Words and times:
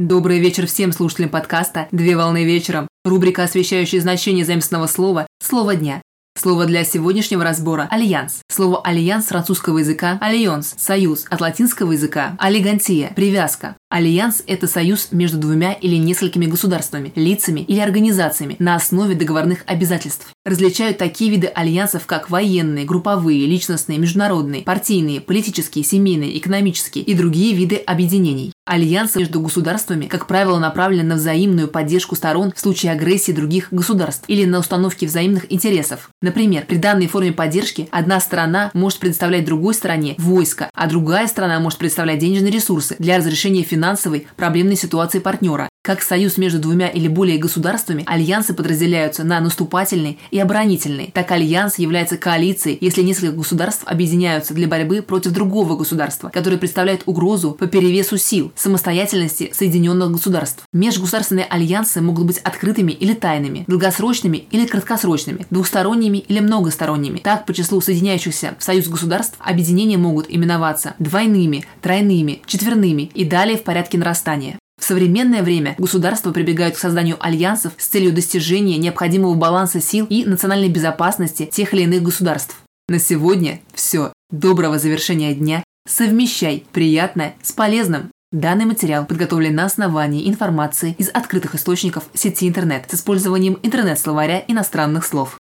Добрый 0.00 0.38
вечер 0.38 0.68
всем 0.68 0.92
слушателям 0.92 1.28
подкаста 1.28 1.88
«Две 1.90 2.16
волны 2.16 2.44
вечером». 2.44 2.86
Рубрика, 3.04 3.42
освещающая 3.42 4.00
значение 4.00 4.44
заимствованного 4.44 4.86
слова 4.86 5.26
«Слово 5.42 5.74
дня». 5.74 6.00
Слово 6.38 6.66
для 6.66 6.84
сегодняшнего 6.84 7.42
разбора– 7.42 7.88
«альянс». 7.90 8.42
Слово 8.48 8.80
«альянс» 8.82 9.24
с 9.24 9.28
французского 9.30 9.78
языка – 9.78 10.16
«alliance» – 10.18 10.78
«союз», 10.78 11.26
от 11.28 11.40
латинского 11.40 11.90
языка– 11.90 12.36
«alligantia»– 12.38 13.12
«привязка». 13.16 13.76
Альянс– 13.90 14.42
это 14.46 14.66
союз 14.66 15.08
между 15.12 15.38
двумя 15.38 15.72
или 15.72 15.96
несколькими 15.96 16.44
государствами, 16.44 17.10
лицами 17.14 17.60
или 17.60 17.80
организациями 17.80 18.56
на 18.58 18.74
основе 18.74 19.14
договорных 19.14 19.64
обязательств. 19.66 20.28
Различают 20.44 20.98
такие 20.98 21.30
виды 21.30 21.46
альянсов, 21.46 22.04
как 22.04 22.28
военные, 22.28 22.84
групповые, 22.84 23.46
личностные, 23.46 23.98
международные, 23.98 24.62
партийные, 24.62 25.22
политические, 25.22 25.84
семейные, 25.84 26.36
экономические 26.36 27.02
и 27.02 27.14
другие 27.14 27.54
виды 27.54 27.76
объединений. 27.76 28.52
Альянсы 28.66 29.18
между 29.20 29.40
государствами, 29.40 30.04
как 30.04 30.26
правило, 30.26 30.58
направлены 30.58 31.04
на 31.04 31.14
взаимную 31.14 31.68
поддержку 31.68 32.14
сторон 32.14 32.52
в 32.54 32.60
случае 32.60 32.92
агрессии 32.92 33.32
других 33.32 33.68
государств 33.70 34.24
или 34.28 34.44
на 34.44 34.58
установке 34.58 35.06
взаимных 35.06 35.50
интересов. 35.50 36.10
Например, 36.20 36.66
при 36.66 36.76
данной 36.76 37.06
форме 37.06 37.32
поддержки 37.32 37.88
одна 37.90 38.20
сторона 38.20 38.70
может 38.74 38.98
предоставлять 38.98 39.46
другой 39.46 39.72
стороне 39.72 40.14
войско, 40.18 40.68
а 40.74 40.86
другая 40.86 41.26
сторона 41.28 41.60
может 41.60 41.78
предоставлять 41.78 42.18
денежные 42.18 42.52
ресурсы 42.52 42.94
для 42.98 43.16
разрешения 43.16 43.64
финансовой 43.78 44.26
проблемной 44.36 44.76
ситуации 44.76 45.20
партнера. 45.20 45.68
Как 45.88 46.02
союз 46.02 46.36
между 46.36 46.58
двумя 46.58 46.88
или 46.88 47.08
более 47.08 47.38
государствами, 47.38 48.02
альянсы 48.06 48.52
подразделяются 48.52 49.24
на 49.24 49.40
наступательный 49.40 50.18
и 50.30 50.38
оборонительный. 50.38 51.10
Так 51.14 51.30
альянс 51.30 51.78
является 51.78 52.18
коалицией, 52.18 52.76
если 52.82 53.00
несколько 53.00 53.32
государств 53.32 53.84
объединяются 53.86 54.52
для 54.52 54.68
борьбы 54.68 55.00
против 55.00 55.32
другого 55.32 55.76
государства, 55.76 56.28
которое 56.28 56.58
представляет 56.58 57.04
угрозу 57.06 57.52
по 57.52 57.66
перевесу 57.66 58.18
сил, 58.18 58.52
самостоятельности 58.54 59.50
Соединенных 59.54 60.12
государств. 60.12 60.64
Межгосударственные 60.74 61.46
альянсы 61.46 62.02
могут 62.02 62.26
быть 62.26 62.36
открытыми 62.40 62.92
или 62.92 63.14
тайными, 63.14 63.64
долгосрочными 63.66 64.46
или 64.50 64.66
краткосрочными, 64.66 65.46
двухсторонними 65.48 66.18
или 66.18 66.40
многосторонними. 66.40 67.20
Так, 67.20 67.46
по 67.46 67.54
числу 67.54 67.80
соединяющихся 67.80 68.56
в 68.58 68.62
союз 68.62 68.88
государств 68.88 69.38
объединения 69.38 69.96
могут 69.96 70.26
именоваться 70.28 70.92
двойными, 70.98 71.64
тройными, 71.80 72.42
четверными 72.44 73.10
и 73.14 73.24
далее 73.24 73.56
в 73.56 73.62
порядке 73.62 73.96
нарастания. 73.96 74.58
В 74.78 74.84
современное 74.84 75.42
время 75.42 75.74
государства 75.76 76.32
прибегают 76.32 76.76
к 76.76 76.78
созданию 76.78 77.16
альянсов 77.20 77.72
с 77.76 77.86
целью 77.86 78.12
достижения 78.12 78.78
необходимого 78.78 79.34
баланса 79.34 79.80
сил 79.80 80.06
и 80.08 80.24
национальной 80.24 80.68
безопасности 80.68 81.46
тех 81.46 81.74
или 81.74 81.82
иных 81.82 82.02
государств. 82.02 82.56
На 82.88 82.98
сегодня 82.98 83.60
все. 83.74 84.12
Доброго 84.30 84.78
завершения 84.78 85.34
дня. 85.34 85.64
Совмещай 85.88 86.64
приятное 86.72 87.34
с 87.42 87.52
полезным. 87.52 88.10
Данный 88.30 88.66
материал 88.66 89.06
подготовлен 89.06 89.54
на 89.54 89.64
основании 89.64 90.28
информации 90.28 90.94
из 90.98 91.08
открытых 91.08 91.54
источников 91.54 92.04
сети 92.12 92.46
интернет 92.46 92.84
с 92.90 92.94
использованием 92.94 93.58
интернет-словаря 93.62 94.44
иностранных 94.46 95.06
слов. 95.06 95.38